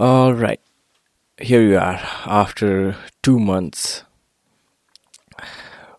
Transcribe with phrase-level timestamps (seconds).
[0.00, 0.60] All right,
[1.38, 4.04] here you are after two months.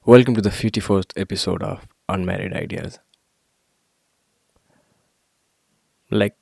[0.05, 2.99] Welcome to the 54th episode of Unmarried Ideas.
[6.09, 6.37] Like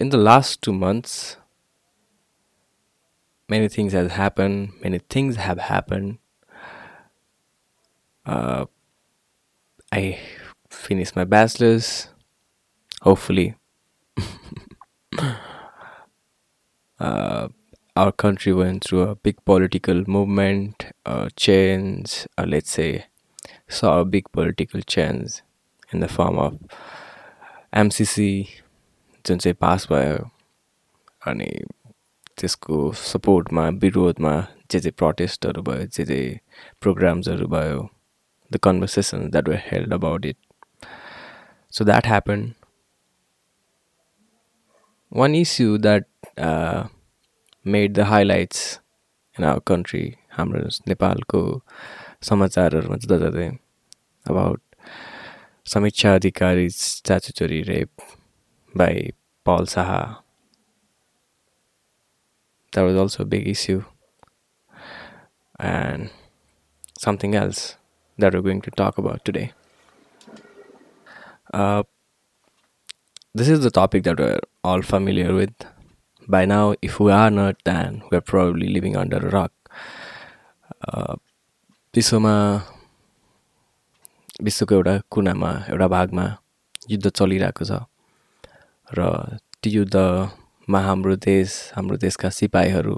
[0.00, 1.36] in the last two months,
[3.48, 6.18] many things have happened, many things have happened.
[8.24, 8.66] Uh,
[9.92, 10.18] I
[10.70, 12.08] finished my bachelor's,
[13.02, 13.54] hopefully.
[17.00, 17.48] uh,
[17.96, 23.06] our country went through a big political movement, uh, a change, uh, let's say,
[23.68, 25.40] saw a big political change
[25.92, 26.58] in the form of
[27.72, 28.46] MCC,
[29.26, 30.18] जुन चाहिँ pass भयो
[31.26, 31.48] अनि
[32.38, 34.34] त्यसको सपोर्टमा विरोधमा
[34.70, 36.18] जे जे प्रोटेस्टहरू भयो जे जे
[36.82, 37.80] प्रोग्राम्सहरू भयो
[38.52, 40.36] the conversation that were held about it
[41.72, 42.52] so that happen
[45.12, 46.06] one issue that
[46.38, 46.88] uh,
[47.64, 48.80] made the highlights
[49.38, 50.04] in our country
[50.36, 51.40] हाम्रो नेपालको
[52.28, 53.48] समाचारहरूमा जता जाँदै
[54.30, 54.60] about
[55.72, 57.90] Samiksha Adhikari statutory rape
[58.74, 59.10] by
[59.44, 60.18] Paul Saha.
[62.72, 63.84] That was also a big issue.
[65.58, 66.10] And
[66.98, 67.76] something else
[68.18, 69.52] that we're going to talk about today.
[71.54, 71.84] Uh,
[73.34, 75.54] this is the topic that we're all familiar with
[76.28, 79.52] By now, if we are not, then we're probably living under a rock.
[80.82, 81.14] Uh,
[81.94, 82.34] विश्वमा
[84.42, 86.24] विश्वको एउटा कुनामा एउटा भागमा
[86.90, 87.78] युद्ध चलिरहेको छ
[88.88, 89.06] र
[89.62, 92.96] त्यो युद्धमा हाम्रो देश हाम्रो देशका सिपाहीहरू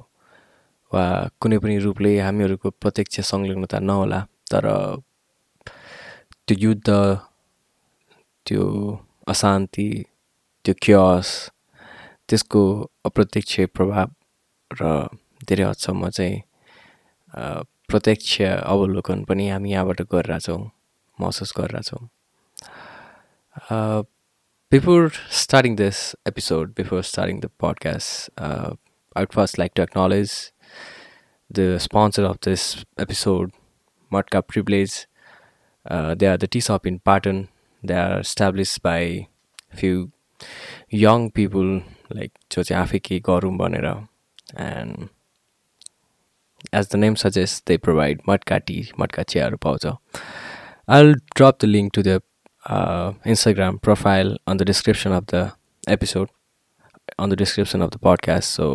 [0.92, 1.04] वा
[1.40, 4.66] कुनै पनि रूपले हामीहरूको प्रत्यक्ष संलग्नता नहोला तर
[6.46, 6.88] त्यो युद्ध
[8.46, 8.64] त्यो
[9.28, 9.88] अशान्ति
[10.64, 11.28] त्यो क्यस
[12.28, 12.62] त्यसको
[13.06, 14.08] अप्रत्यक्ष प्रभाव
[14.70, 14.82] र
[15.48, 16.36] धेरै हदसम्म चाहिँ
[17.88, 20.60] प्रत्यक्ष अवलोकन पनि हामी यहाँबाट गरिरहेछौँ
[21.18, 22.02] महसुस गरेछौँ
[24.72, 28.40] before starting this episode before starting the podcast
[29.16, 30.32] I first like to acknowledge
[31.50, 33.52] the sponsor of this episode
[34.12, 35.04] what a privilege
[35.86, 37.46] they are the tea shop in Patan
[37.82, 39.20] they are establish by
[39.74, 40.08] few
[40.94, 41.80] young people
[42.10, 45.08] like जो चाहिँ आफै केही गरौँ भनेर and
[46.74, 49.86] as the name suggest they provide matka tea matka चियाहरू पाउँछ
[50.88, 52.20] I drop the link to the
[53.26, 55.50] Instagram profile on the description of the
[55.88, 56.28] episode
[57.18, 58.68] on the description of the podcast so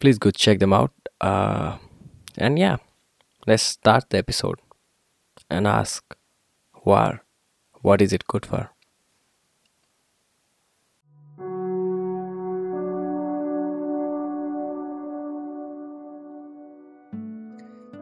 [0.00, 1.08] please go check them out
[2.40, 2.76] and yeah
[3.46, 4.60] let's start the episode
[5.50, 6.16] and ask
[6.86, 7.18] war
[7.82, 8.66] what is it good for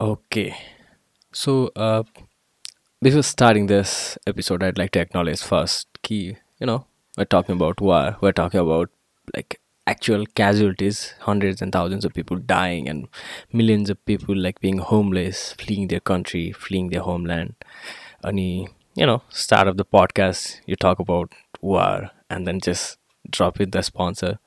[0.00, 0.56] Okay,
[1.32, 2.02] so uh,
[3.02, 6.36] before starting this episode, I'd like to acknowledge first key.
[6.58, 6.86] You know,
[7.18, 8.16] we're talking about war.
[8.22, 8.88] We're talking about
[9.36, 13.08] like actual casualties, hundreds and thousands of people dying, and
[13.52, 17.54] millions of people like being homeless, fleeing their country, fleeing their homeland.
[18.24, 22.98] Any, you know, start of the podcast, you talk about war, and then just
[23.30, 24.38] drop in the sponsor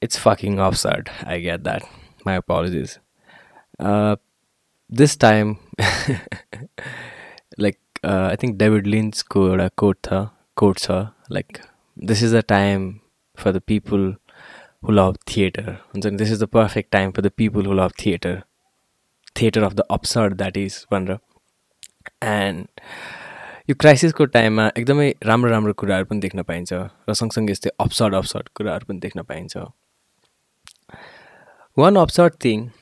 [0.00, 1.10] it's fucking absurd.
[1.24, 1.82] I get that.
[2.24, 2.98] My apologies.
[3.78, 4.16] Uh,
[4.88, 5.58] this time,
[7.58, 11.62] like uh, I think David Lynch quote, uh, quote her, quotes her like,
[11.96, 13.00] "This is the time
[13.36, 14.16] for the people
[14.82, 17.92] who love theater." And so this is the perfect time for the people who love
[17.96, 18.44] theater,
[19.34, 21.20] theater of the absurd that is, Vandra.
[22.20, 22.68] And
[23.70, 26.72] यो क्राइसिसको टाइममा एकदमै राम्रो राम्रो कुराहरू पनि देख्न पाइन्छ
[27.08, 29.62] र सँगसँगै यस्तै अप्सर्ड अप्सर्ड कुराहरू पनि देख्न पाइन्छ
[31.76, 32.72] one absurd thing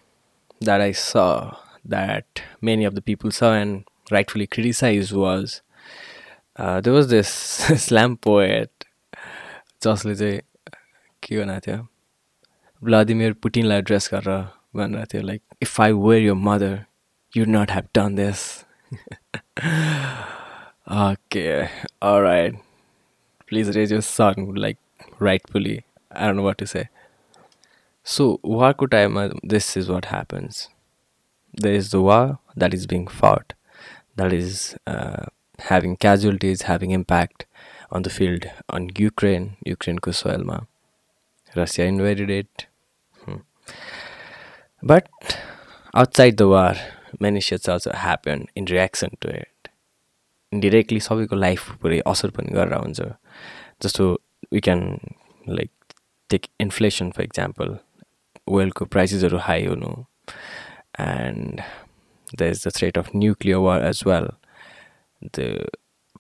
[0.61, 2.25] that I saw that
[2.63, 5.61] many of the people saw and rightfully criticized was
[6.57, 7.29] uh, there was this
[7.87, 8.71] slam poet
[9.83, 10.41] जसले चाहिँ
[11.23, 11.87] के भनेको थियो
[12.83, 14.43] भ्लादिमिर पुटिनलाई एड्रेस गरेर
[14.77, 16.75] भनेर थियो like if I were your mother
[17.37, 18.45] you not have done this
[21.05, 21.49] okay
[22.29, 22.61] right
[23.49, 24.79] please raise your son like
[25.23, 25.77] rightfully
[26.17, 26.87] I don't want to say
[28.11, 29.23] So, warको टाइममा
[29.53, 30.59] this is what happens.
[31.55, 33.53] There is the war that is being fought,
[34.17, 35.27] that is uh,
[35.71, 37.45] having casualties, having impact
[37.91, 40.57] on the field on Ukraine, Ukraineको soilमा.
[41.57, 42.67] Russia invaded it.
[43.25, 43.43] Hmm.
[44.83, 45.11] But
[45.95, 46.75] outside the war,
[47.21, 49.53] many shits also happened in reaction to it.
[50.53, 53.01] Indirectly सबैको life पुरै असर पनि गरेर हुन्छ
[53.85, 54.05] जस्तो
[54.53, 54.81] we can
[55.59, 55.95] like
[56.31, 57.77] take inflation for example
[58.57, 59.91] ओइलको प्राइसेसहरू हाई हुनु
[61.01, 61.61] and
[62.39, 64.31] the is the threat of nuclear war as well
[65.37, 65.69] the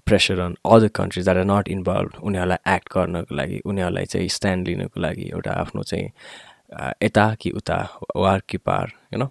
[0.07, 4.69] pressure on other countries that are not involve उनीहरूलाई एक्ट गर्नको लागि उनीहरूलाई चाहिँ स्ट्यान्ड
[4.69, 6.09] लिनको लागि एउटा आफ्नो चाहिँ
[7.03, 7.77] यता कि उता
[8.17, 9.27] वार कि पार होइन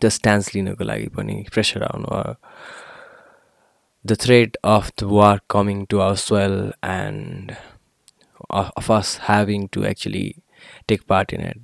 [0.00, 2.22] त्यो स्ट्यान्स लिनको लागि पनि प्रेसर आउनु
[4.04, 7.56] the threat of the war coming to our soil and
[8.50, 10.42] of, us having to actually
[10.88, 11.60] take part in it.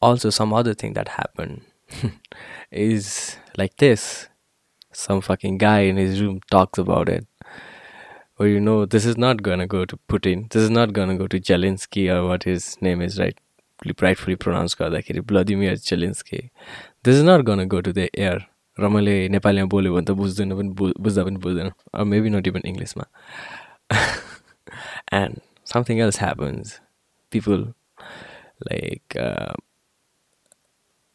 [0.00, 1.62] Also, some other thing that happened
[2.70, 4.28] is like this
[4.92, 7.26] some fucking guy in his room talks about it.
[8.38, 10.50] Well, you know, this is not gonna go to Putin.
[10.50, 13.38] This is not gonna go to Zelensky or what his name is, right?
[14.00, 16.50] Rightfully pronounced गर्दाखेरि like Vladimir Zelensky.
[17.02, 18.46] This is not gonna go to the air.
[18.80, 20.70] रमाइलो नेपालीमा बोल्यो भने त बुझ्दैन पनि
[21.00, 21.68] बुझ्दा पनि बुझ्दैन
[22.12, 23.04] मेबी नट इभन इङ्ग्लिसमा
[25.20, 25.40] and
[25.72, 26.80] something else happens
[27.36, 27.62] people
[28.70, 29.16] like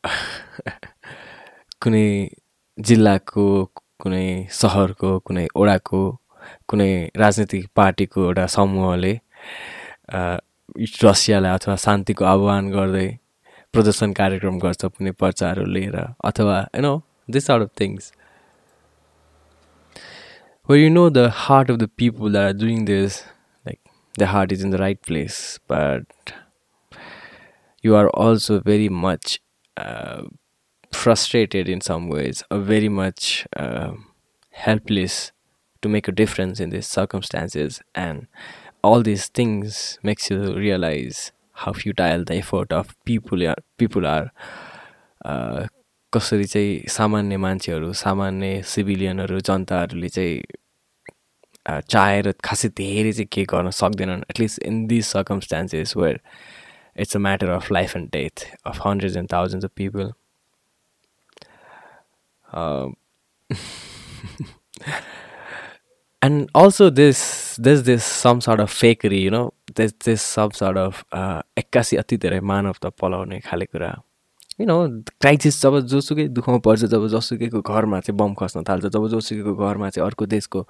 [1.81, 2.07] कुनै
[2.77, 3.45] जिल्लाको
[3.99, 4.25] कुनै
[4.61, 6.01] सहरको कुनै ओडाको
[6.69, 6.91] कुनै
[7.23, 9.13] राजनीतिक पार्टीको एउटा समूहले
[11.03, 13.07] रसियालाई अथवा शान्तिको आह्वान गर्दै
[13.73, 16.57] प्रदर्शन कार्यक्रम गर्छ कुनै पर्चाहरू लिएर अथवा
[17.27, 18.11] this sort of things.
[20.65, 23.23] Where you know the heart of the people that are doing this.
[23.23, 23.40] like
[24.17, 26.33] the heart is in the right place but
[27.81, 29.39] you are also very much
[29.77, 30.23] uh,
[30.91, 33.91] frustrated in some ways or very much uh,
[34.51, 35.31] helpless
[35.81, 38.27] to make a difference in these circumstances and
[38.83, 44.31] all these things makes you realize how futile the effort of people are people are
[45.25, 45.67] uh,
[46.13, 50.41] कसरी चाहिँ सामान्य मान्छेहरू सामान्य सिभिलियनहरू जनताहरूले चाहिँ
[51.67, 56.19] चाहेर खासै धेरै चाहिँ के गर्न सक्दैनन्। At least in this circumstances where
[56.99, 60.11] it's a matter of life and death of hundreds and thousands of people
[66.21, 67.19] and also this
[67.65, 69.45] there's this some sort of fakery you know?
[69.75, 71.03] There's this some sort of
[71.59, 73.89] एक्कासी अति धेरै मानवता पलाउने खाले कुरा
[74.61, 74.87] you know
[75.21, 79.89] crisis जब जोसुकै दुःखमा पर्छ जब जसुकैको घरमा चाहिँ बम खस्न थाल्छ जब जोसुकैको घरमा
[79.89, 80.67] चाहिँ अर्को देशको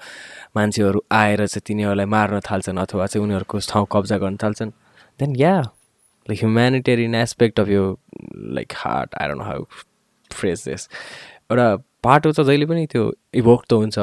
[0.55, 4.71] मान्छेहरू आएर चाहिँ तिनीहरूलाई मार्न थाल्छन् अथवा चाहिँ उनीहरूको ठाउँ कब्जा गर्न थाल्छन्
[5.19, 5.59] then yeah
[6.29, 7.83] like humanitarian aspect of यो
[8.57, 9.65] like heart don't how
[10.31, 10.87] phrase this
[11.51, 13.99] एउटा पाटो चाहिँ जहिले पनि त्यो इभोक त हुन्छ।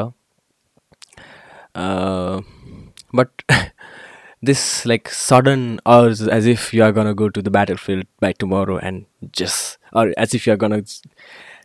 [3.15, 3.43] But
[4.43, 8.79] this like sudden urge as if you are gonna go to the battlefield by tomorrow
[8.79, 10.83] and just if you are gonna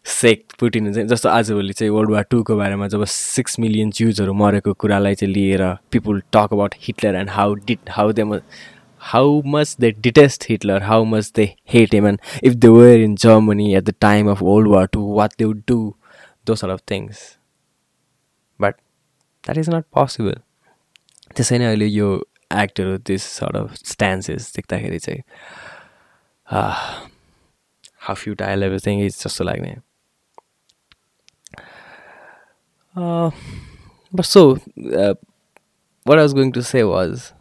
[0.06, 4.74] सेक पुटिन चाहिँ जस्तो आजभोलि चाहिँ वर्ल्ड वार टूको बारेमा जब सिक्स मिलियन च्युजहरू मरेको
[4.74, 8.24] कुरालाई चाहिँ लिएर people talk about Hitler and how डिट how they
[9.02, 13.16] how much they detest Hitler how much they hate him and if they were in
[13.16, 15.94] Germany at the time of World War two what they would do
[16.48, 17.24] those sort of things
[18.60, 18.76] but
[19.44, 20.36] that is not possible
[21.36, 22.14] त्यसै नै अहिले यो
[22.56, 25.22] एक्टहरू this sort of stances देख्दाखेरि चाहिँ
[28.06, 29.82] how futile everything is just like that.
[32.96, 33.32] Uh,
[34.12, 34.60] but so
[34.96, 35.16] uh,
[36.04, 37.34] what i was going to say was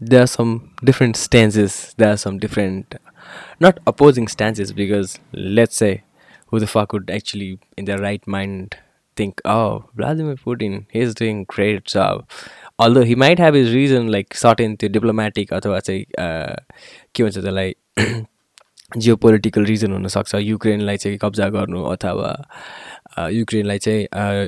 [0.00, 2.94] there are some different stances there are some different
[3.58, 6.04] not opposing stances because let's say
[6.46, 8.76] who the fuck would actually in their right mind
[9.16, 12.28] think oh vladimir putin he's doing great job.
[12.78, 15.80] Although he might have his reason like certain to diplomatic or uh,
[16.18, 16.56] uh
[17.58, 17.76] like
[19.16, 22.30] geopolitical reason हुनसक्छ। युक्रेनलाई चाहिँ कब्जा गर्नु अथवा
[23.30, 24.06] युक्रेनलाई चाहिँ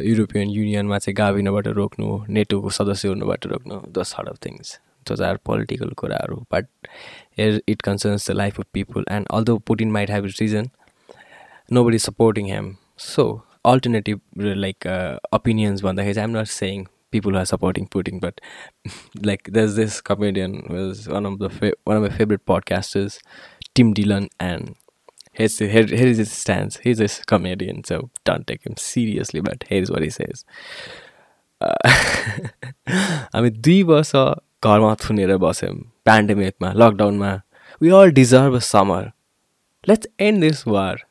[0.09, 5.37] European युनियनमा चाहिँ गाभिनबाट रोक्नु नेटोको सदस्य हुनुबाट रोक्नु the sort of things those are
[5.47, 6.67] political कुराहरू but
[7.39, 10.71] here it concerns the life of people and although Putin might have his reason
[11.85, 13.27] nobody supporting him so
[13.65, 14.87] alternative like
[15.35, 18.21] opinions भन्दाखेरि चाहिँ I'm not people who are supporting Putin.
[18.21, 18.41] But
[19.23, 23.19] like, there's this comedian was one of the fa- one of my favorite podcasters,
[23.75, 24.75] Tim Dillon, and
[25.33, 26.79] here's, here, here is his stance.
[26.79, 30.45] He's a comedian, so don't take him seriously, but here's what he says.
[33.35, 34.13] हामी दुई वर्ष
[34.65, 35.75] घरमा थुनेर बस्यौँ
[36.07, 37.33] पेन्डेमिकमा लकडाउनमा
[37.83, 39.11] we all deserve a summer
[39.89, 41.05] let's end this war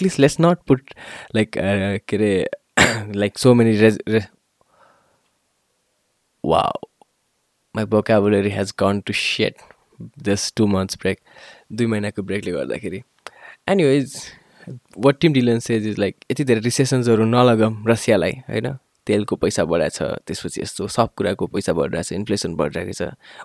[0.00, 0.92] least let's not put
[1.36, 4.26] like uh, के अरे like so many res- re-
[6.44, 6.72] wow
[7.74, 9.64] my vocabulary has gone to shit
[10.28, 11.18] this two months break
[11.72, 13.02] दुई महिनाको ब्रेकले गर्दाखेरि.
[13.68, 14.16] Anyways
[14.98, 18.76] what Tim Dillon says is like यति धेरै रिसेसन्सहरू नलगाऊँ रसियालाई होइन?
[19.06, 23.02] तेलको पैसा बढाएको छ त्यसपछि यस्तो सब कुराको पैसा बढिरहेको छ इन्फ्लेसन बढिरहेको छ।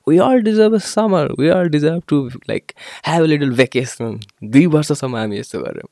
[0.10, 2.72] We all deserve a summer we all deserve to like
[3.06, 5.90] have a little vacation दुई वर्षसम्म हामी यस्तो गऱ्यौँ.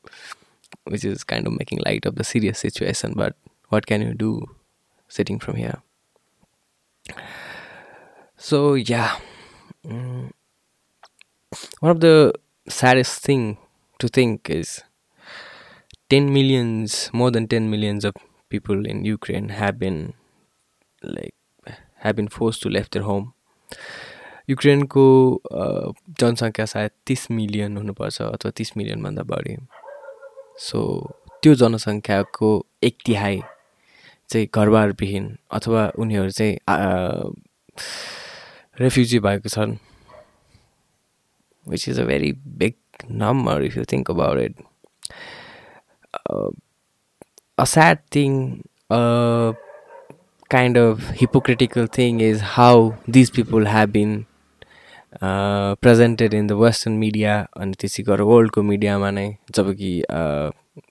[0.90, 3.34] Which is kind of making light of the serious situation but
[3.72, 4.30] what can you do
[5.10, 5.76] sitting from here
[8.40, 9.04] so yeah
[11.80, 12.32] one of the
[12.68, 13.56] saddest thing
[14.00, 14.82] to think is
[16.10, 18.14] 10 millions more than 10 millions of
[18.48, 20.14] people in ukraine have been
[21.02, 21.34] like
[22.04, 23.26] have been forced to left their home
[24.50, 25.02] युक्रेनको
[26.20, 29.56] जनसङ्ख्या सायद तिस million हुनुपर्छ अथवा तिस मिलियनभन्दा बढी
[30.66, 30.80] so
[31.42, 32.50] त्यो जनसङ्ख्याको
[32.88, 33.40] एक तिहाई
[34.30, 35.26] चाहिँ घरबारविहीन
[35.58, 36.56] अथवा उनीहरू चाहिँ
[38.76, 39.76] रेफ्युजी भएको छन्
[41.68, 42.76] which is a very big
[43.08, 44.54] number if you think about it.
[46.30, 46.50] Uh,
[47.58, 49.54] a sad thing, a
[50.48, 52.74] kind of hypocritical thing is how
[53.06, 54.26] these people have been
[55.20, 59.90] uh, presented in the Western media अनि त्यसै गरेर वर्ल्डको मिडियामा नै जब कि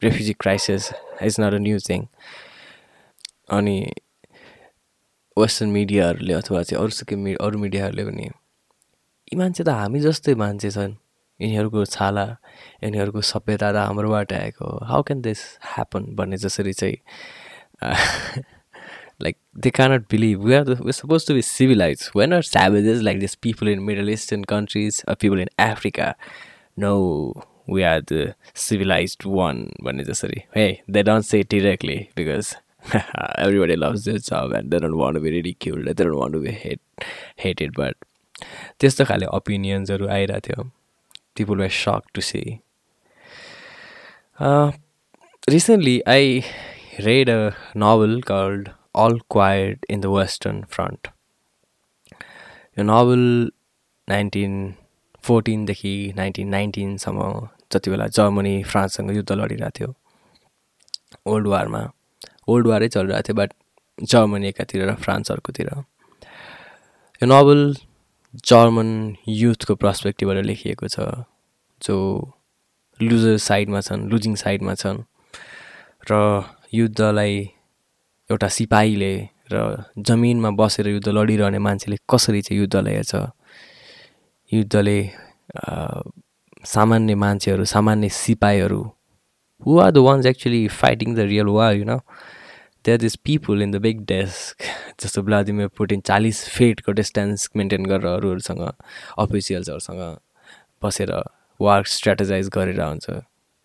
[0.03, 0.89] refugee crisis
[1.29, 2.05] is not a new thing
[3.57, 3.77] अनि
[5.37, 8.29] western मिडियाहरूले अथवा चाहिँ अरू सुकै मि अरू मिडियाहरूले पनि
[9.27, 10.93] यी मान्छे त हामी जस्तै मान्छे छन्।
[11.39, 12.25] यिनीहरूको छाला
[12.83, 15.41] यिनीहरूको सभ्यता त हाम्रोबाट आएको हाउ क्यान दिस
[15.73, 16.97] ह्यापन भन्ने जसरी चाहिँ
[19.23, 23.19] like they cannot believe we are we suppose to be civilise when are savages like
[23.19, 26.13] this people in Middle Eastern countries people in Africa
[26.85, 26.93] no
[27.69, 28.33] we are the
[28.67, 32.55] civilise one भन्ने जसरी। Hey they don't say directly because
[33.43, 35.87] everybody loves their job and they don't want to be ridiculed.
[35.87, 36.05] They
[36.43, 37.07] be hate,
[37.45, 37.73] hated.
[37.79, 37.95] But
[38.79, 40.69] त्यस्तो खाले ओपिनियन्सहरू आइरहेको थियो
[41.35, 42.43] people were shock to see
[45.47, 46.41] recently I
[47.01, 47.39] read a
[47.77, 51.07] novel called All Quiet in the Western Front
[52.77, 53.21] यो novel
[54.07, 54.57] nineteen
[55.23, 57.29] फोर्टिनदेखि nineteen नाइन्टिनसम्म
[57.71, 59.93] जति बेला जर्मनी फ्रान्ससँग युद्ध लडिरहेको थियो
[61.31, 61.81] ओल्ड वारमा
[62.49, 63.53] ओल्ड वारै चलिरहेको थियो बट
[63.97, 65.69] जर्मनी एकातिर र फ्रान्स अर्कोतिर
[67.21, 67.61] यो नोभल
[68.35, 70.99] जर्मन युथको पर्सपेक्टिभबाट लेखिएको छ
[71.81, 71.95] जो
[72.99, 74.99] लुजर साइडमा छन् लुजिङ साइडमा छन्।
[76.11, 76.43] र
[76.73, 77.35] युद्धलाई
[78.29, 79.13] एउटा सिपाहीले
[79.51, 83.15] र जमिनमा बसेर युद्ध लडिरहने मान्छेले कसरी चाहिँ युद्धलाई हेर्छ
[84.51, 84.99] युद्धले
[86.65, 88.81] सामान्य मान्छेहरू सामान्य सिपाहीहरू
[89.63, 91.99] who are the ones actually fighting the real war you know
[92.87, 94.63] there this people in the big desk
[95.03, 98.61] जस्तो भ्लादिमिर पुटिन चालिस फिटको डिस्टेन्स मेन्टेन गरेर अरूहरूसँग
[99.19, 100.03] अफिसियल्सहरूसँग
[100.83, 101.13] बसेर
[101.59, 103.21] वार्क स्ट्राटेजाइज गरेर हुन्छ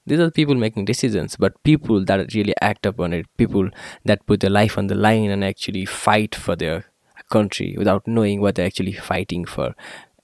[0.06, 3.72] these are people making decisions but people that really act up on it people
[4.06, 6.90] that put the life on the line and actually fight for their
[7.32, 9.74] country without knowing what they're actually fighting for.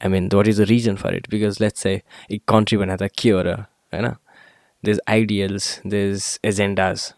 [0.00, 1.28] I mean, what is the reason for it?
[1.28, 4.16] Because let's say a country when a cure, you know,
[4.84, 7.14] there's ideals, there's agendas.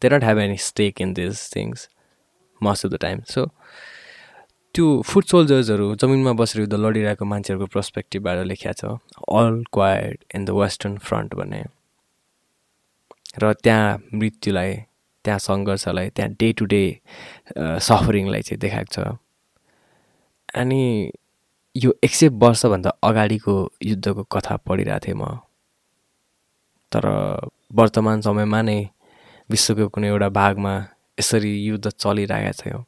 [0.00, 1.88] They don't have any stake in these things
[2.60, 3.24] most of the time.
[3.26, 3.50] So
[4.74, 8.84] त्यो foot सोल्जर्सहरू जमिनमा बसेर युद्ध लडिरहेको मान्छेहरूको पर्सपेक्टिभबाट लेखिया छ
[9.38, 11.62] All Quiet in the Western Front भन्ने
[13.42, 14.74] र त्यहाँ मृत्युलाई
[15.24, 16.82] त्यहाँ सङ्घर्षलाई त्यहाँ डे टु डे
[17.58, 19.16] सफरिङलाई चाहिँ देखाएको छ।
[20.62, 20.82] अनि
[21.76, 23.54] यो एक सय वर्षभन्दा अगाडिको
[23.90, 25.24] युद्धको कथा पढिरहेको थिएँ म।
[26.92, 27.04] तर
[27.74, 28.78] वर्तमान समयमा नै
[29.50, 30.76] विश्वको कुनै एउटा भागमा
[31.20, 32.86] यसरी युद्ध चलिरहेको थियो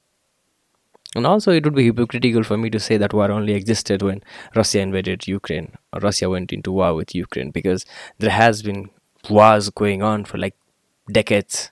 [1.15, 4.23] also, it would be hypocritical for me to say that war only existed when
[4.55, 7.85] Russia invaded Ukraine or Russia went into war with Ukraine because
[8.19, 8.89] there has been
[9.25, 10.55] wars going on for like
[11.09, 11.71] decades.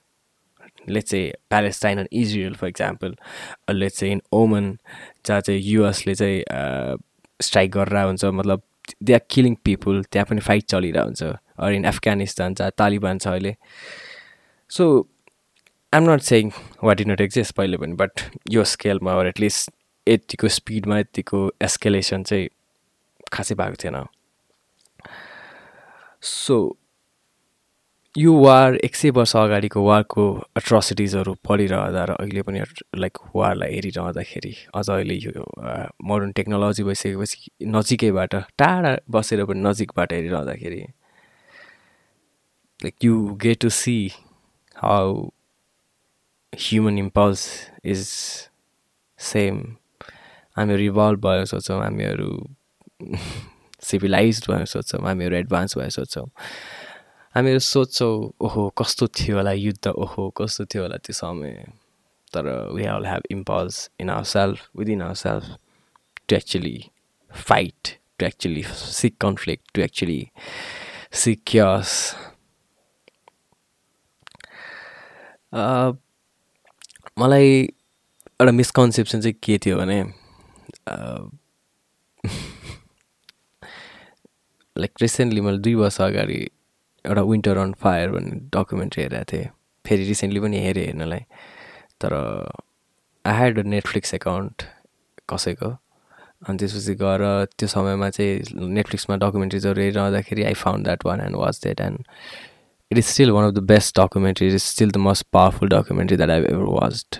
[0.87, 3.13] Let's say Palestine and Israel, for example,
[3.67, 4.77] or let's say in Oman,
[5.25, 6.43] जहाँ चाहिँ युएसले चाहिँ
[7.41, 8.61] strike गरेर हुन्छ मतलब
[9.03, 11.23] they are killing people त्यहाँ पनि fight चलिरहेको हुन्छ
[11.59, 13.55] अर इन अफगानिस्तान जहाँ तालिबान छ अहिले
[14.71, 14.85] so
[15.93, 16.51] I'm not saying
[16.83, 19.71] what did not exist पहिले पनि बट यो स्केलमा अर एटलिस्ट
[20.07, 22.47] यतिको स्पिडमा यतिको एस्केलेसन चाहिँ
[23.33, 24.05] खासै भएको थिएन।
[26.21, 26.77] सो
[28.17, 30.23] यो वार एक सय वर्ष अगाडिको वारको
[30.57, 32.63] एट्रोसिटिजहरू पढिरहँदा र अहिले पनि
[32.95, 35.45] लाइक वारलाई हेरिरहँदाखेरि अझ अहिले यो
[36.03, 40.81] मोडर्न टेक्नोलोजी भइसकेपछि नजिकैबाट टाढा बसेर पनि नजिकबाट हेरिरहँदाखेरि
[42.83, 43.97] like you get to see
[44.81, 45.29] how
[46.53, 47.47] human impulse
[47.85, 48.05] is
[49.19, 49.57] same
[50.57, 52.31] हामीहरू इभल्भ भयो सोच्छौँ हामीहरू
[53.89, 56.25] सिभिलाइज भयो सोच्छौँ हामीहरू एडभान्स भयो सोच्छौँ।
[57.35, 61.53] हामीहरू सोध्छौँ ओहो कस्तो थियो होला युद्ध ओहो कस्तो थियो होला त्यो समय।
[62.33, 65.55] तर we all have impulse in our self within our self
[66.27, 66.77] to actually
[67.31, 70.21] fight to actually seek conflict to actually
[71.23, 71.93] seek cause
[75.53, 77.47] मलाई
[78.41, 80.03] एउटा मिसकन्सेप्सन चाहिँ के थियो भने
[84.77, 86.39] लाइक रिसेन्टली मैले दुई वर्ष अगाडि
[87.05, 89.47] एउटा विन्टर अन फायर भन्ने डकुमेन्ट्री हेरेको थिएँ।
[89.85, 91.19] फेरि रिसेन्टली पनि हेरेँ हेर्नलाई।
[92.01, 92.13] तर
[93.25, 94.63] I had a Netflix account
[95.29, 95.69] कसैको।
[96.49, 97.23] अनि त्यसपछि गएर
[97.59, 102.05] त्यो समयमा चाहिँ नेटफ्लिक्समा डकुमेन्ट्रिजहरू हेरिरहँदाखेरि I found that one and watch that and
[102.91, 106.17] it is still one of the best documentary it is still the most powerful documentary
[106.17, 107.17] that I ever watched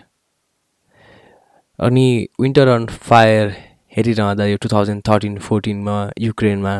[1.79, 3.55] अनि विन्टर अन फायर
[3.97, 6.75] हेरिरहँदा यो टु थाउजन्ड थर्टिन फोर्टिनमा युक्रेनमा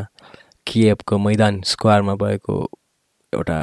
[0.68, 2.58] किएपको मैदान स्क्वायरमा भएको
[3.34, 3.60] एउटा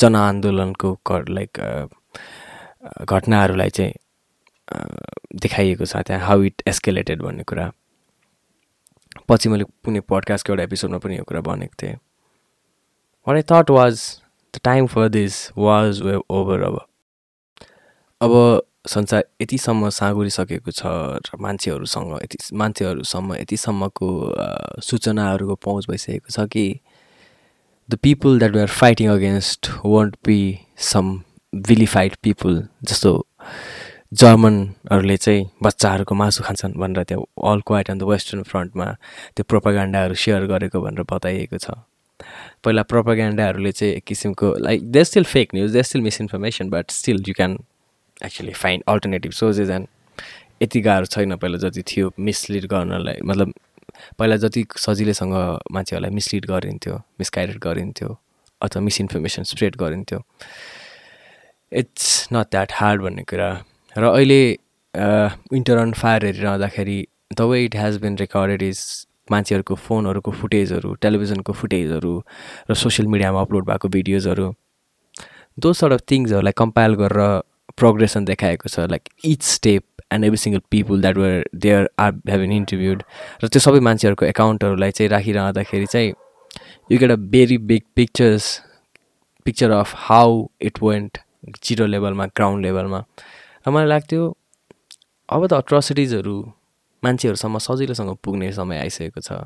[0.00, 0.96] जनआन्दोलनको
[1.28, 1.58] like
[3.02, 3.92] घटनाहरूलाई चाहिँ
[5.42, 7.70] देखाइएको छ। त्यहाँ हाउ इट एस्केलेटेड भन्ने कुरा।
[9.28, 11.96] पछि मैले कुनै पडकास्टको एउटा एपिसोडमा पनि यो कुरा भनेको थिएँ।
[13.26, 14.00] What I thought was
[14.54, 16.80] the time for this was way over अब.
[18.20, 18.32] अब
[18.88, 24.10] संसार यतिसम्म साँगुरिसकेको छ र मान्छेहरूसँग यति मान्छेहरूसम्म यतिसम्मको
[24.88, 26.64] सूचनाहरूको पहुँच भइसकेको छ कि
[27.88, 30.38] the people that we are fighting against won't be
[30.92, 31.10] some
[31.52, 33.12] vilified people जस्तो
[34.22, 38.86] जर्मनहरूले चाहिँ बच्चाहरूको मासु खान्छन् भनेर त्यो All Quiet on the Western फ्रन्टमा
[39.36, 41.70] त्यो प्रोपागान्डाहरू सेयर गरेको भनेर बताइएको छ।
[42.64, 47.22] पहिला प्रोपागान्डाहरूले चाहिँ एक किसिमको like they still fake news they still misinformation but still
[47.28, 47.58] you can
[48.24, 49.88] actually find alternative sources and
[50.62, 53.52] यति गाह्रो छैन पहिला जति थियो मिसलिड गर्नलाई मतलब
[54.18, 55.34] पहिला जति सजिलैसँग
[55.72, 58.18] मान्छेहरूलाई मिसलिड गरिन्थ्यो मिसगाइडेड गरिन्थ्यो
[58.62, 60.22] अथवा मिसइन्फर्मेसन स्प्रेड गरिन्थ्यो
[61.72, 63.50] इट्स नट द्याट हार्ड भन्ने कुरा।
[63.98, 64.40] र अहिले
[65.56, 67.06] Winter on fire हेरिरहँदाखेरि
[67.38, 68.80] the way it has been recorded is
[69.30, 72.14] मान्छेहरूको फोनहरूको फुटेजहरू टेलिभिजनको फुटेजहरू
[72.70, 74.52] र सोसियल मिडियामा अपलोड भएको भिडियोजहरू।
[75.58, 77.42] दो सर्ट अफ थिङ्सहरूलाई कम्पाइल गरेर
[77.76, 82.40] प्रोग्रेसन देखाएको छ like each step and every single people that were there are have
[82.40, 83.02] been interviewed
[83.44, 86.12] र त्यो सबै मान्छेहरूको एकाउन्टहरूलाई चाहिँ राखिरहँदाखेरि चाहिँ
[86.90, 88.50] you get a very big pictures
[89.46, 91.18] picture of how it went
[91.64, 93.00] zero लेभलमा ग्राउन्ड लेभलमा
[93.66, 94.22] र मलाई लाग्थ्यो
[95.28, 96.36] अब त अट्रोसिटिजहरू
[97.04, 99.40] मान्छेहरूसम्म सजिलोसँग पुग्ने समय आइसकेको छ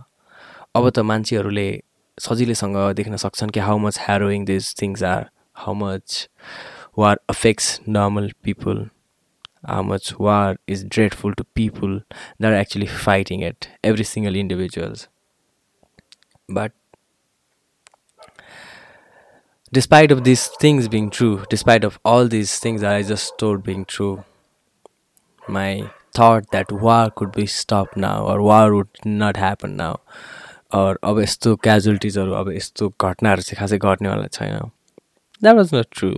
[0.77, 1.69] अब त मान्छेहरूले
[2.19, 5.29] सजिलैसँग देख्न सक्छन् कि how much harrowing this things are
[5.65, 6.29] how much
[6.99, 8.89] war affects normal people
[9.69, 12.01] how much war is dreadful to people
[12.39, 15.09] that are actually fighting it every single individuals
[16.49, 16.73] but
[19.73, 23.63] despite of these things being true despite of all these things that i just told
[23.63, 24.25] being true
[25.49, 29.95] my thought that war could be stopped now or war would not happen now
[30.79, 34.59] or अब यस्तो क्याजुअलिटिजहरू अब यस्तो घटनाहरू चाहिँ खासै घट्नेवाला छैन
[35.43, 36.11] that was not true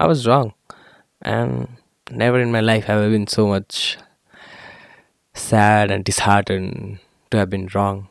[0.00, 0.50] I was wrong
[1.36, 1.68] and
[2.10, 3.98] never in my life have I been so much
[5.32, 6.98] sad and disheartened
[7.30, 8.08] to have been wrong.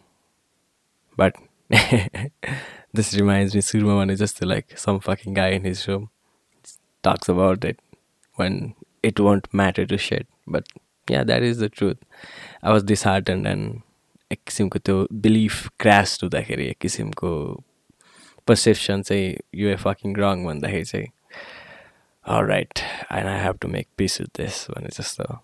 [1.18, 1.36] But
[2.94, 6.10] this reminds me, Surma is just like some fucking guy in his room
[7.04, 7.80] talks about it
[8.36, 10.28] when it won't matter to shit.
[10.48, 10.66] But
[11.10, 11.98] yeah, that is the truth.
[12.64, 13.82] I was disheartened and
[14.32, 14.96] एक किसिमको त्यो
[15.26, 17.30] belief crash हुँदाखेरि एक किसिमको
[18.48, 21.08] perception चाहिँ युए fucking wrong भन्दाखेरि चाहिँ
[22.26, 25.40] i have to make peace with this when it's just so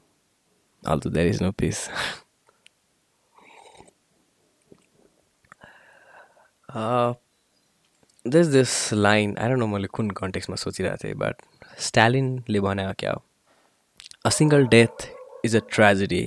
[0.84, 1.90] although there is no peace
[6.70, 7.14] uh,
[8.24, 11.42] there's this line i don't know मैले कुन कन्टेक्समा सोचिरहेको थिएँ बट
[11.88, 13.24] स्ट्यालिनले भने क्या हो
[14.26, 15.15] a single death
[15.46, 16.24] is a tragedy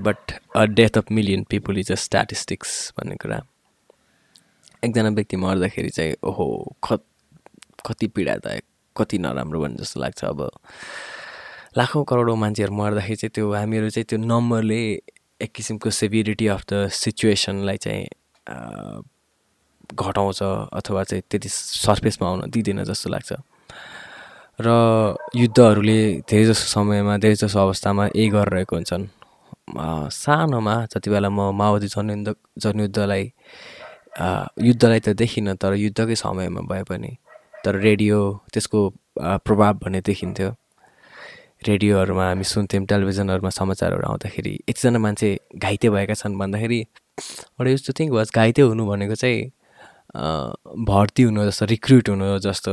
[0.00, 3.40] but a death of million people is a statistics भन्ने कुरा.
[4.84, 6.46] एकजना व्यक्ति मर्दाखेरि चाहिँ ओहो
[7.86, 8.64] कति पीडादायक
[8.96, 10.50] कति नराम्रो भन्ने जस्तो लाग्छ अब।
[11.78, 14.80] लाखौँ करोडौँ मान्छेहरू मर्दाखेरि चाहिँ त्यो हामीहरू चाहिँ त्यो नम्बरले
[15.42, 18.04] एक किसिमको सेभिरिटी अफ द सिचुएसनलाई चाहिँ
[19.94, 23.32] घटाउँछ अथवा चाहिँ त्यति सर्फेसमा आउन दिँदैन जस्तो लाग्छ।
[24.60, 24.68] र
[25.34, 25.98] युद्धहरूले
[26.30, 29.04] धेरै जसो समयमा धेरै जसो अवस्थामा यही गरिरहेको हुन्छन्।
[30.14, 33.24] सानोमा जति बेला म माओवादी जनयुद्ध जनयुद्धलाई
[34.68, 37.10] युद्धलाई त देखिनँ तर युद्धकै समयमा भए पनि।
[37.64, 38.18] तर रेडियो
[38.54, 38.78] त्यसको
[39.42, 40.50] प्रभाव भन्ने देखिन्थ्यो।
[41.66, 48.12] रेडियोहरूमा हामी सुन्थ्यौँ टेलिभिजनहरूमा समाचारहरू आउँदाखेरि यतिजना मान्छे घाइते भएका छन् भन्दाखेरि एउटा यस्तो थिङ्क
[48.12, 49.40] वाज घाइते हुनु भनेको चाहिँ
[50.88, 52.72] भर्ती हुनु जस्तो रिक्रुट हुनु जस्तो।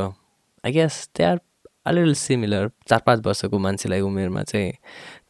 [0.66, 1.38] आई गेस दे आर
[1.86, 4.72] अलिअलि सिमिलर चार पाँच वर्षको मान्छेलाई उमेरमा चाहिँ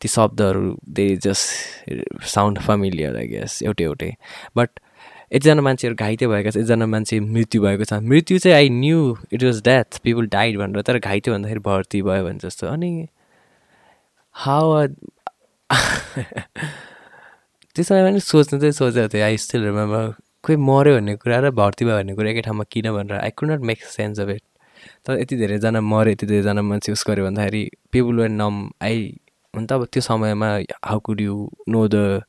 [0.02, 4.12] ती शब्दहरू they just sound familiar I guess एउटै एउटै।
[4.58, 4.70] बट
[5.32, 9.00] एकजना मान्छेहरू घाइते भएका छ एकजना मान्छे मृत्यु भएको छ। मृत्यु चाहिँ I knew
[9.34, 13.08] it was death people died भनेर तर घाइते भन्दाखेरि भर्ती भयो भने जस्तो। अनि
[14.36, 14.88] हाउ
[17.76, 21.52] त्यो समयमा पनि सोच्नु चाहिँ सोचेको थिएँ। आई स्टिल रिमेम्बर कोही मऱ्यो भन्ने कुरा र
[21.56, 24.42] भर्ती भयो भन्ने कुरा एकै ठाउँमा किन भनेर। I could not make sense of it
[25.06, 28.98] तर यति धेरैजना मऱ्यो यति धेरैजना मान्छे उस गऱ्यो भन्दाखेरि पिपुल वेन नम आई
[29.54, 30.50] हुन त अब त्यो समयमा
[30.86, 31.36] how could you
[31.70, 32.22] know the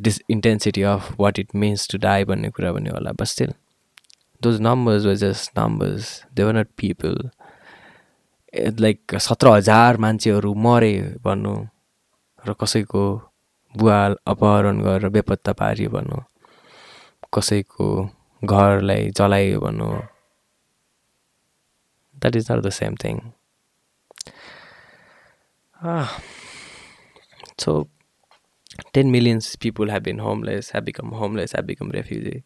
[0.00, 3.52] this intensity of what it means to die भन्ने कुरा पनि होला बट स्टिल
[4.40, 7.28] दोज नम्बर्स वा just numbers they were not people
[8.80, 10.92] like सत्र हजार मान्छेहरू मरे
[11.24, 11.54] भन्नु
[12.42, 13.04] र कसैको
[13.74, 16.18] बुवा अपहरण गरेर बेपत्ता पारियो भन्नु
[17.32, 17.86] कसैको
[18.42, 19.88] घरलाई जलायो भन्नु
[22.24, 23.20] that is not the same thing
[27.60, 27.72] so
[28.94, 32.42] ten millions people have been homeless have become homeless have become refugee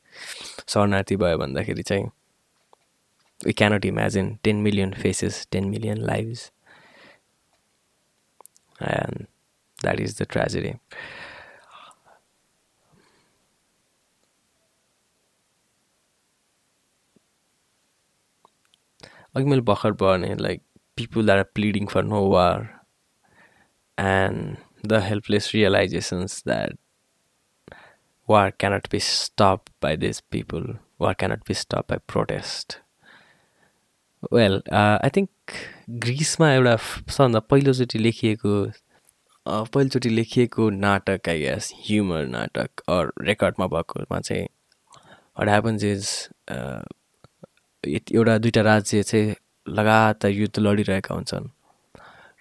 [0.68, 2.06] शरणार्थी भयो भन्दाखेरि चाहिँ
[3.40, 6.50] we cannot imagine ten million faces ten million lives
[8.82, 9.26] and
[9.76, 10.72] that is the tragedy
[19.34, 20.62] अघि मैले भर्खर भने like
[20.98, 22.68] people are pleading for no war
[23.98, 24.56] and
[24.88, 26.76] the helpless realisations that
[28.28, 30.64] war cannot be stopped by these people.
[30.98, 32.82] War cannot be stopped by protest.
[34.32, 35.52] Well I think
[36.04, 38.54] ग्रिसमा एउटा सबभन्दा पहिलोचोटि लेखिएको
[39.46, 44.48] पहिलोचोटि लेखिएको नाटक आई गेस ह्युमर नाटक or रेकर्डमा भएकोमा चाहिँ
[45.40, 46.08] हट ह्यापन्स इज
[47.84, 49.34] एउटा दुइटा राज्य चाहिँ
[49.68, 51.48] लगातार युद्ध लडिरहेका हुन्छन्।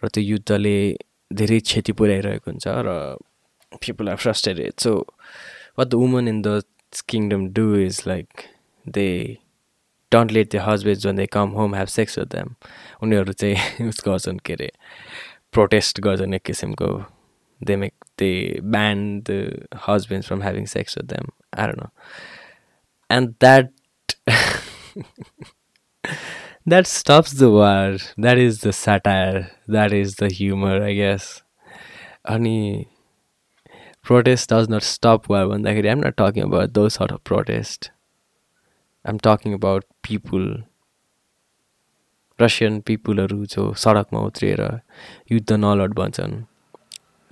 [0.04, 0.98] र त्यो युद्धले
[1.34, 3.18] धेरै क्षति पुर्याइरहेको हुन्छ र
[3.82, 4.94] people are frustrated so
[5.80, 6.64] what the woman in the
[7.10, 8.28] kingdom do is like
[8.88, 9.38] they
[10.12, 12.54] don't let the husband when they come home have sex with them
[13.04, 14.72] उनीहरू चाहिँ उस गर्छन् के अरे
[15.54, 17.06] प्रोटेस्ट गर्छन् एक किसिमको।
[17.64, 21.90] They make they ban the husband from having sex with them are no
[23.10, 23.70] and that
[26.66, 27.98] that stops the war.
[28.18, 29.52] That is the satire.
[29.68, 31.44] That is the humor, I guess.
[32.26, 32.90] Ani
[34.04, 35.52] protest does not stop war.
[35.52, 37.92] I'm not talking about those sort of protest.
[39.06, 40.64] I'm talking about people.
[42.42, 44.60] Russian पिपुलहरू जो सडकमा उत्रिएर
[45.32, 46.34] युद्ध नलड भन्छन्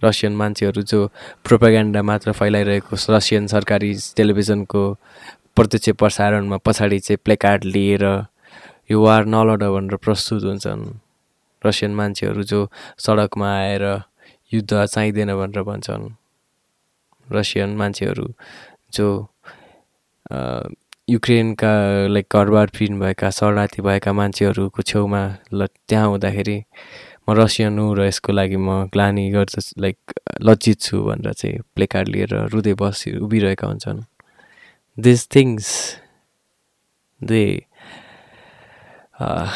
[0.04, 1.06] Russian मान्छेहरू जो
[1.45, 4.82] propaganda मात्र फैलाइरहेको Russian सरकारी टेलिभिजनको
[5.56, 8.04] प्रत्यक्ष प्रसारणमा पछाडि चाहिँ प्लेकार्ड लिएर
[8.91, 10.84] यो वार नलड भनेर प्रस्तुत हुन्छन्।
[11.62, 12.60] रसियन मान्छेहरू जो
[13.00, 13.84] सडकमा आएर
[14.52, 16.04] युद्ध चाहिँदैन भनेर भन्छन्।
[17.28, 18.28] रसियन मान्छेहरू
[18.94, 19.08] जो
[21.10, 21.74] युक्रेनका
[22.08, 25.22] लाइक घरबार पिन भएका शरणार्थी भएका मान्छेहरूको छेउमा
[25.54, 26.58] ल त्यहाँ हुँदाखेरि
[27.30, 29.98] म रसियन हुँ र यसको लागि म ग्लानी गर्छ लाइक
[30.41, 34.06] लज्जित छु भनेर चाहिँ प्लेकार्ड लिएर रुँदै बसी उभिरहेका हुन्छन्।
[34.98, 35.98] These things
[37.22, 37.68] they
[39.20, 39.52] uh,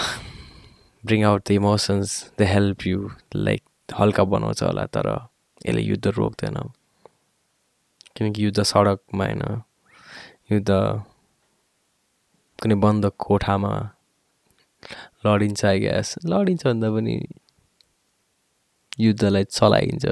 [1.03, 3.63] bring out the emotions they help you like
[3.99, 5.07] हल्का बनाउँछ होला तर
[5.65, 6.57] यसले युद्ध रोक्दैन।
[8.15, 9.43] किनकि युद्ध सडकमा होइन
[10.51, 10.69] युद्ध
[12.61, 13.73] कुनै बन्द कोठामा
[15.25, 17.15] लडिन्छ आई ग्यास लडिन्छ भन्दा पनि
[18.99, 20.05] युद्धलाई चलाइन्छ।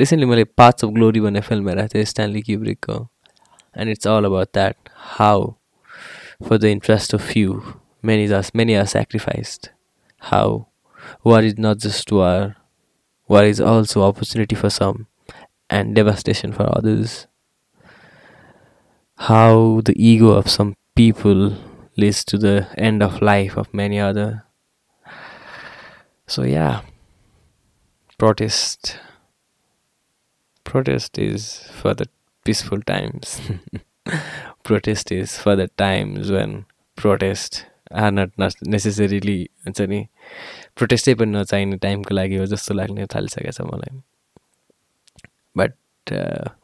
[0.00, 2.96] रिसेन्टली मैले पार्ट्स अफ ग्लोरी भन्ने फिल्म हेरेको थिएँ स्ट्यान्ली क्युब्रिकको
[3.74, 5.56] and it's all about that how
[6.42, 9.70] for the interest of few many are many are sacrificed.
[10.18, 10.68] How
[11.24, 12.56] war is not just war.
[13.28, 15.06] War is also opportunity for some
[15.68, 17.26] and devastation for others.
[19.16, 21.56] How the ego of some people
[21.96, 24.44] leads to the end of life of many other.
[26.26, 26.82] So yeah.
[28.16, 28.98] Protest.
[30.64, 32.08] Protest is for the
[32.48, 33.40] peaceful times.
[34.62, 36.64] Protest is for the times when
[36.96, 38.30] protest are not
[38.74, 40.00] necessarily हुन्छ नि
[40.76, 44.00] प्रोटेस्टै पनि नचाहिने टाइमको लागि हो जस्तो लाग्ने थालिसकेको छ मलाई।
[45.56, 46.12] बट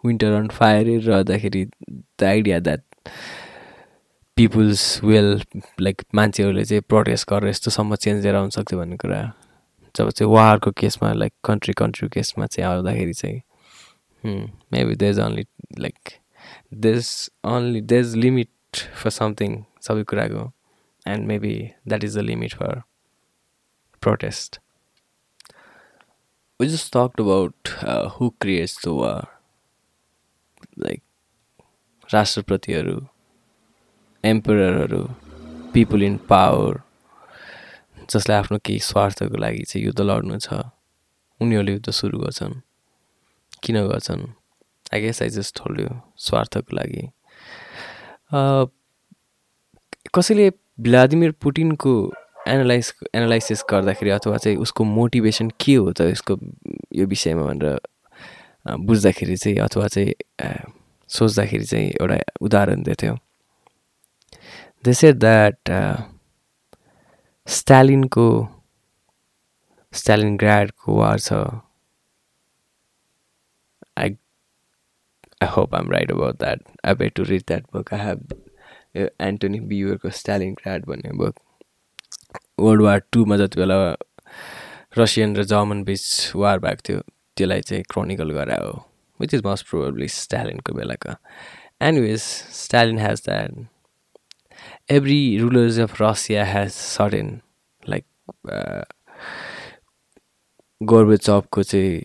[0.07, 2.83] विन्टर अन फायर रहँदाखेरि the idea that
[4.37, 5.31] peoples well
[5.81, 9.23] like मान्छेहरूले चाहिँ प्रोटेस्ट गरेर यस्तोसम्म चेन्ज लिएर सक्छ भन्ने कुरा
[9.97, 13.41] जब चाहिँ वारको केसमा लाइक कन्ट्री कन्ट्री केसमा चाहिँ आउँदाखेरि चाहिँ
[14.27, 15.47] maybe these only
[15.79, 16.11] like
[16.87, 20.51] these only these limit for something सबै कुराको
[21.09, 21.57] and maybe
[21.89, 22.83] that is the limit for
[24.03, 24.61] protest
[26.61, 29.29] we just talked about uh, who creates the war.
[30.77, 31.03] Like
[32.13, 33.07] राष्ट्रपतिहरू
[34.25, 35.03] एम्पररहरू
[35.75, 36.81] people in power
[38.11, 40.61] जसलाई आफ्नो केही स्वार्थको लागि चाहिँ युद्ध लड्नु छ
[41.41, 42.55] उनीहरूले युद्ध सुरु गर्छन्।
[43.65, 44.23] किन गर्छन्
[44.95, 45.81] I guess I just hold
[46.21, 47.09] स्वार्थको लागि।
[50.15, 50.51] कसैले
[50.81, 51.93] भ्लादिमिर पुटिनको
[52.49, 56.39] एनालाइज एनालाइसिस गर्दाखेरि अथवा चाहिँ उसको मोटिभेसन के हो त यसको
[56.95, 57.81] यो विषयमा भनेर
[58.87, 60.13] बुझ्दाखेरि चाहिँ अथवा चाहिँ
[61.11, 63.15] सोच्दाखेरि चाहिँ एउटा उदाहरण दिएको थियो।
[65.13, 65.59] द्याट
[67.49, 68.27] स्टालिनको
[69.93, 71.33] स्टालिन ग्राडको वार छ।
[73.99, 74.17] I
[75.43, 78.35] I hope I'm right about that I bet to read that book I have
[79.21, 81.35] Antony बियुरको Stalingrad भन्ने बुक
[82.61, 83.79] वर्ल्ड वार टूमा जति बेला
[84.99, 87.01] रसियन र जर्मन बिच वार भएको थियो
[87.37, 88.73] त्यसलाई चाहिँ क्रोनिकल गरायो
[89.21, 91.15] विच इज मस्ट प्रोबेबली स्टालिनको बेलाको.
[91.83, 92.21] Anyways
[92.61, 93.67] Stalin has that
[94.91, 97.41] every rulers of Russia has certain
[97.83, 98.05] like
[100.81, 102.03] गोर्बेचपको चाहिँ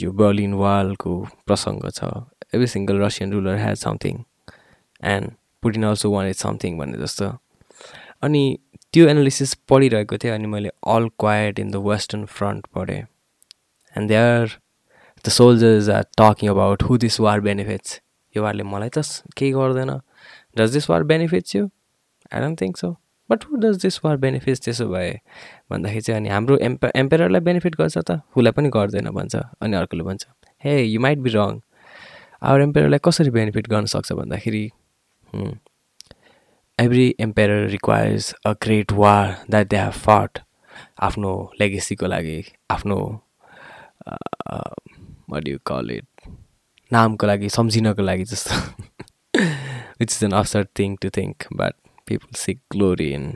[0.00, 1.12] यो बर्लिन वालको
[1.46, 2.10] प्रसङ्ग छ
[2.54, 4.22] every single Russian ruler has something
[5.02, 5.30] and
[5.62, 7.30] Putin also one is something भन्ने जस्तो।
[8.22, 8.42] अनि
[8.92, 13.02] त्यो एनालिसिस पढिरहेको थिएँ अनि मैले all quiet in the western front पढेँ।
[13.94, 14.58] And they are
[15.24, 18.00] the soldiers are talking about who this war benefits
[18.34, 19.02] यो वारले मलाई त
[19.36, 19.90] केही गर्दैन।
[20.58, 21.68] Does this war benefits you
[22.32, 22.90] I don't think so
[23.30, 25.12] but who does this war benefits त्यसो भए
[25.70, 30.04] भन्दाखेरि चाहिँ अनि हाम्रो एम्प एम्पेयरलाई बेनिफिट गर्छ त उसलाई पनि गर्दैन भन्छ अनि अर्कोले
[30.04, 30.26] भन्छ
[30.62, 31.60] hey you might be wrong
[32.42, 34.64] our एम्पेयरलाई कसरी बेनिफिट गर्न सक्छ भन्दाखेरि
[36.78, 40.42] every emperor requires a great war that they have fought.
[41.02, 42.96] आफ्नो लेगेसीको लागि आफ्नो
[45.48, 46.28] यु कल इट
[46.90, 48.58] नामको लागि सम्झिनको लागि जस्तो
[50.00, 51.74] which is an absurd thing to think but
[52.06, 53.34] people seek glory in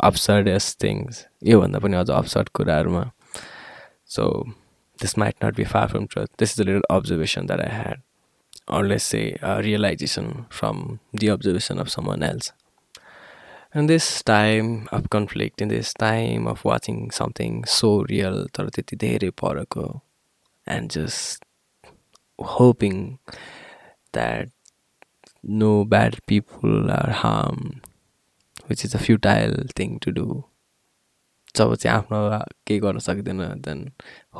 [0.00, 3.04] absurdest things योभन्दा पनि अझ अफ्सर्ड कुराहरूमा.
[4.08, 4.24] So
[4.98, 8.00] this might not be far from truth त्यस is the observation that I had
[8.78, 12.52] earlier realisation from the observation of some
[13.76, 19.30] in this time of conflict in this time of watching something so रियल्थहरू त्यति धेरै
[19.40, 19.78] फरक
[20.66, 21.44] and just
[22.38, 23.02] hoping
[24.14, 24.50] that
[25.62, 27.70] no bad people are harm
[28.66, 30.26] which is a futile thing to do.
[31.56, 32.18] जब चाहिँ आफ्नो
[32.66, 33.80] केही गर्न सक्दैन then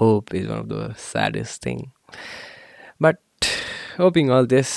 [0.00, 1.82] hope is one of the saddest thing
[3.02, 3.18] but
[3.96, 4.70] hoping all this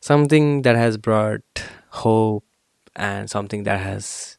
[0.00, 1.62] something that has brought
[2.02, 2.44] hope
[2.96, 4.38] and something that has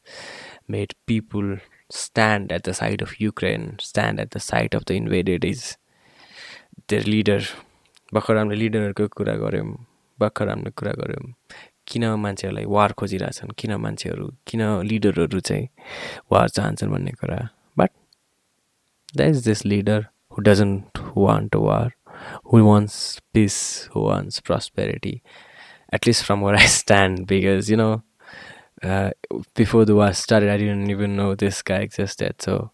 [0.68, 1.58] made people
[1.90, 5.78] stand at the side of Ukraine, stand at the side of the invaded is
[6.88, 7.42] their leader.
[8.14, 9.68] भर्खर हामीले लिडरहरूको कुरा गऱ्यौँ
[10.20, 11.34] भर्खर हामीले कुरा गऱ्यौँ
[11.88, 15.68] किन मान्छेहरूलाई वार खोजिरहेछन् किन मान्छेहरू किन लिडरहरू चाहिँ
[16.32, 17.42] वार चाहन्छन् भन्ने कुरा
[17.78, 17.92] but
[19.16, 21.92] that is this leader who doesn't want war
[22.46, 25.22] who wants peace, who wants prosperity,
[25.92, 28.04] at least from where I stand, because you know,
[28.82, 29.12] uh,
[29.56, 32.36] before the war started, I didn't even know this guy existed.
[32.40, 32.72] So,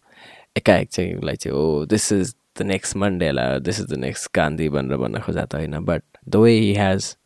[0.56, 5.20] एकाएक like, oh, this is the next Mandela, this is the next Gandhi भनेर भन्न
[5.20, 7.16] खोजा त होइन but the way he has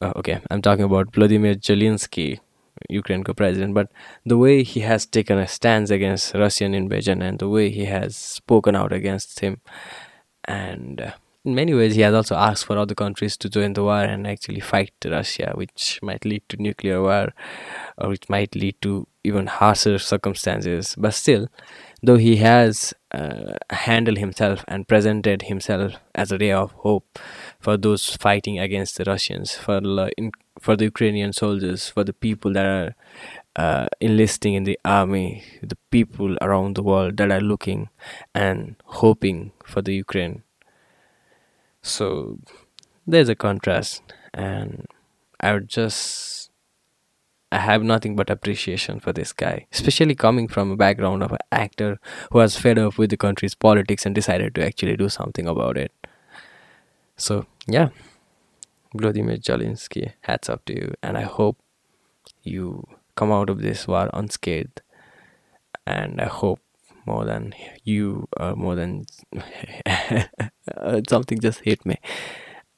[0.00, 2.40] uh, okay I'm talking about Vladimir Zelensky
[2.90, 3.88] Ukraineको president but
[4.24, 8.16] the way he has taken a stance against Russian invasion and the way he has
[8.16, 9.60] spoken out against him
[10.44, 11.12] and uh,
[11.44, 14.26] in many ways, he has also asked for other countries to join the war and
[14.26, 17.32] actually fight Russia, which might lead to nuclear war
[17.96, 20.94] or which might lead to even harsher circumstances.
[20.98, 21.48] But still,
[22.02, 27.18] though he has uh, handled himself and presented himself as a ray of hope
[27.58, 32.12] for those fighting against the Russians, for the, in, for the Ukrainian soldiers, for the
[32.12, 32.94] people that are
[33.56, 37.88] uh, enlisting in the army, the people around the world that are looking
[38.34, 40.42] and hoping for the Ukraine.
[41.82, 42.38] So
[43.06, 44.86] there's a contrast, and
[45.40, 46.39] I would just
[47.52, 51.38] I have nothing but appreciation for this guy, especially coming from a background of an
[51.50, 51.98] actor
[52.30, 55.76] who was fed up with the country's politics and decided to actually do something about
[55.76, 55.92] it.
[57.16, 57.88] So yeah,
[58.94, 61.58] Vladimir Zelensky, hats off to you, and I hope
[62.42, 62.86] you
[63.16, 64.82] come out of this war unscathed.
[65.86, 66.60] And I hope
[67.06, 69.06] more than you, or more than
[69.86, 71.96] uh, something just hit me.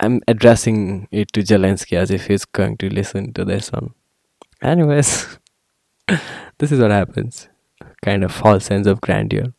[0.01, 3.95] I'm addressing it to Zelensky as if he's going to listen to this one.
[4.63, 5.39] Anyways,
[6.59, 7.49] this is what happens.
[8.01, 9.55] Kind of false sense of grandeur.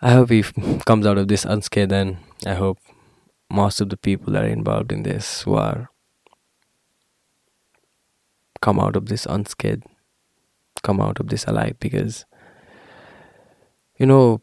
[0.00, 0.42] I hope he
[0.86, 2.78] comes out of this unscathed, and I hope
[3.50, 5.90] most of the people that are involved in this war
[8.62, 9.84] come out of this unscathed,
[10.82, 12.24] come out of this alive because
[13.98, 14.40] you know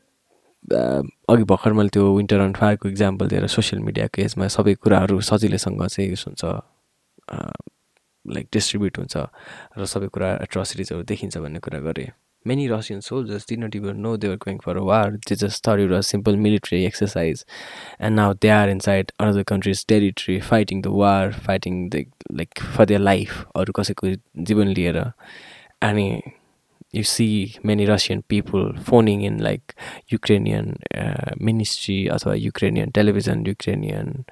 [0.72, 5.22] uh, अघि भर्खर मैले त्यो winter and फायरको example दिएर social मिडियाको यसमा सबै कुराहरू
[5.30, 6.44] सजिलैसँग चाहिँ उस हुन्छ
[8.28, 9.18] लाइक डिस्ट्रिब्युट हुन्छ
[9.78, 12.12] र सबै कुरा एट्रोसिटिजहरू देखिन्छ भन्ने कुरा गरेँ।
[12.46, 16.02] Many Russian soldiers did not ever know they were going for war जे just thought your
[16.02, 17.44] simple military exercise
[18.02, 22.86] and now they are inside another country's territory fighting the war fighting the like for
[22.86, 24.14] their life अरू कसैको
[24.50, 24.98] जीवन लिएर।
[25.84, 26.00] And
[26.96, 27.28] you see
[27.66, 29.72] many Russian people phoning in like
[30.14, 30.76] Ukrainian
[31.42, 34.24] ministry अथवा Ukrainian television Ukrainian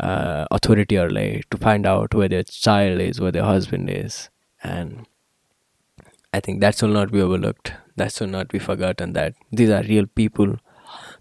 [0.00, 4.28] uh, to find out where their child is, where their husband is.
[4.62, 5.06] And
[6.32, 7.72] I think that should not be overlooked.
[7.96, 10.58] That should not be forgotten that these are real people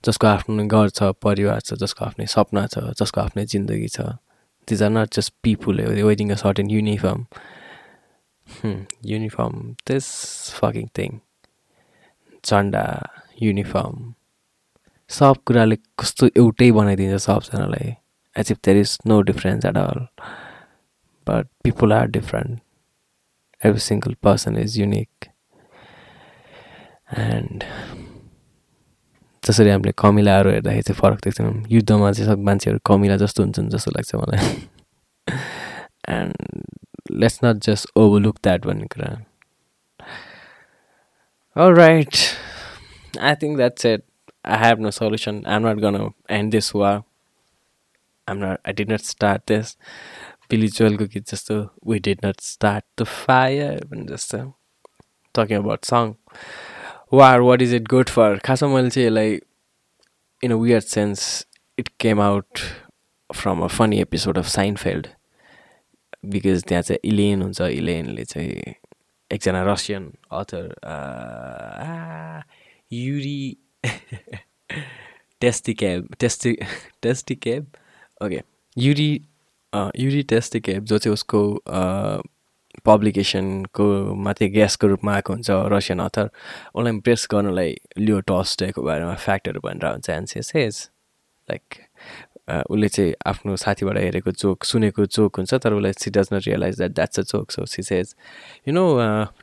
[0.06, 4.08] जसको आफ्नो घर छ परिवार छ जसको आफ्नै सपना छ जसको आफ्नै जिन्दगी छ
[4.68, 7.26] these are not just people waiting a shirt in uniform
[9.12, 9.56] uniform
[9.92, 10.10] this
[10.60, 11.20] fucking thing
[12.44, 12.86] झन्डा
[13.42, 14.14] युनिफर्म
[15.10, 17.96] सब कुराले कस्तो एउटै बनाइदिन्छ सबजनालाई
[18.36, 20.06] as if there is no difference at all
[21.28, 22.60] but people are different
[23.62, 25.28] every single person is unique.
[27.18, 27.64] And
[29.44, 33.92] जसरी हामीले कमिलाहरू हेर्दाखेरि चाहिँ फरक देख्छौँ युद्धमा चाहिँ सब मान्छेहरू कमिला जस्तो हुन्छन् जस्तो
[33.92, 34.40] लाग्छ मलाई।
[36.16, 36.34] And
[37.22, 39.10] let's not just overlook that भन्ने कुरा
[41.56, 42.14] right
[43.22, 44.04] I think that's at
[44.46, 45.96] I have no solution I am not gonna
[46.40, 46.92] and this was
[48.28, 49.76] I'm not I did not start this
[50.52, 51.56] Billy जोयलको गीत जस्तो
[51.88, 54.44] we did not start the fire भने जस्तो
[55.36, 56.14] talking about song
[57.14, 59.40] war what is it good for खासमा मैले चाहिँ यसलाई
[60.44, 61.26] in a weird sense
[61.78, 62.60] it came out
[63.30, 65.08] from a funny episode of Seinfeld
[66.26, 68.74] because त्यहाँ चाहिँ इलेन हुन्छ इलेनले चाहिँ
[69.32, 70.74] एकजना Russian author
[72.92, 73.58] Yuri
[75.74, 76.56] Testikov testy
[77.36, 77.72] Testikov
[78.24, 78.42] okay
[78.78, 79.10] Yuri
[79.74, 81.42] Yuri Testikov जो चाहिँ उसको
[82.86, 83.86] पब्लिकेसनको
[84.18, 86.30] माथि ग्यासको रूपमा आएको हुन्छ रसियन अथर
[86.76, 90.90] उसलाई इम्प्रेस गर्नलाई लियो टस्टेको बारेमा फ्याक्टहरू भनेर हुन्छ एनसिएसएस
[91.48, 91.80] लाइक
[92.50, 96.78] उसले चाहिँ आफ्नो साथीबाट हेरेको जोक सुनेको जोक हुन्छ तर उसलाई she does not realise
[96.78, 98.16] that that's a joke so she says
[98.68, 98.86] you know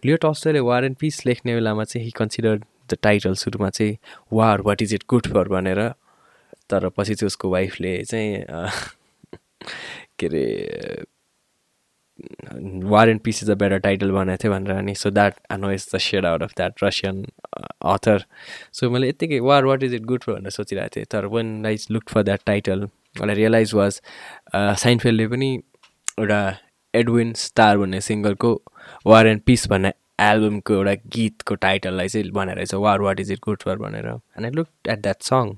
[0.04, 2.58] Leo टस्टोले war and peace लेख्ने बेलामा चाहिँ हि कन्सिडर
[2.90, 3.96] द टाइटल सुरुमा चाहिँ
[4.32, 5.80] war what is it good for भनेर
[6.70, 8.44] तर पछि चाहिँ उसको वाइफले चाहिँ
[10.18, 10.44] के अरे
[12.90, 15.98] war and peace is a better title बनाएको थियो भनेर अनि so that is the
[15.98, 17.24] said out of that Russian
[17.92, 18.24] author
[18.72, 21.76] so मैले यत्तिकै war what is it good for भनेर सोचिरहेको थिएँ। तर when I
[21.90, 22.88] look for that title
[23.20, 24.00] मलाई रियलाइज वाज
[24.56, 25.50] साइनफेलले पनि
[26.18, 26.42] एउटा
[26.94, 28.52] एडविन स्टार भन्ने सिङ्गरको
[29.06, 33.38] वार एन्ड पिस भन्ने एल्बमको एउटा गीतको टाइटललाई चाहिँ भनेर रहेछ war what is it
[33.44, 35.54] good for भनेर। And I look at that song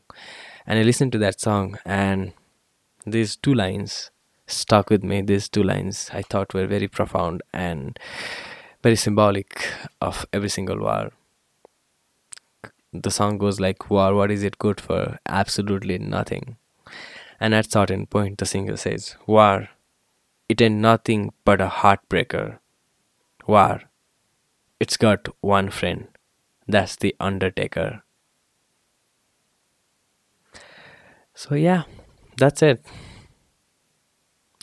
[0.66, 2.32] and I listened to that song and
[3.04, 4.10] these two lines
[4.46, 5.22] stuck with me.
[5.22, 7.98] These two lines I thought were very profound and
[8.82, 9.68] very symbolic
[10.00, 11.12] of every single war.
[12.92, 15.18] The song goes like, War, what is it good for?
[15.26, 16.56] Absolutely nothing.
[17.40, 19.70] And at certain point, the singer says, War,
[20.48, 22.58] it ain't nothing but a heartbreaker.
[23.46, 23.82] War,
[24.78, 26.08] it's got one friend.
[26.68, 28.02] That's the undertaker.
[31.42, 31.82] So, yeah,
[32.36, 32.86] that's it.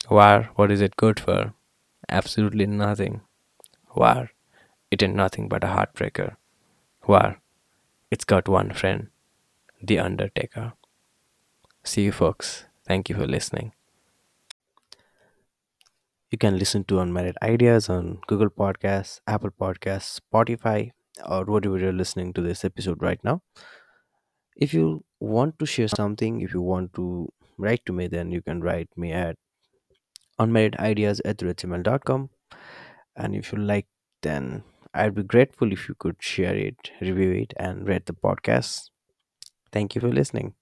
[0.08, 1.52] War, what is it good for?
[2.08, 3.20] Absolutely nothing.
[3.94, 4.30] War,
[4.90, 6.36] it ain't nothing but a heartbreaker.
[7.06, 7.36] War,
[8.10, 9.08] it's got one friend,
[9.82, 10.72] The Undertaker.
[11.84, 12.64] See you, folks.
[12.88, 13.74] Thank you for listening.
[16.30, 20.92] You can listen to Unmarried Ideas on Google Podcasts, Apple Podcasts, Spotify,
[21.28, 23.42] or whatever you're listening to this episode right now.
[24.56, 28.42] If you want to share something, if you want to write to me, then you
[28.42, 29.36] can write me at
[30.40, 32.30] unmarriedideas at gmail.com.
[33.16, 33.88] And if you like,
[34.22, 34.64] then
[34.94, 38.90] I'd be grateful if you could share it, review it, and rate the podcast.
[39.72, 40.54] Thank you for listening.